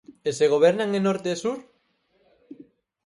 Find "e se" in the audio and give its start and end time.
0.27-0.45